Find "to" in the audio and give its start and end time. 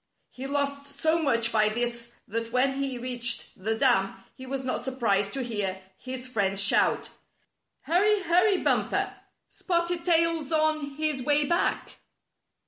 5.35-5.43